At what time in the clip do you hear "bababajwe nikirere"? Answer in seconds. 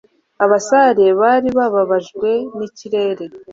1.57-3.25